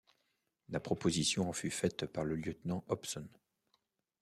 La 0.69 0.79
proposition 0.79 1.47
en 1.47 1.53
fut 1.53 1.69
faite 1.69 2.07
par 2.07 2.25
le 2.25 2.35
lieutenant 2.35 2.83
Hobson. 2.87 3.27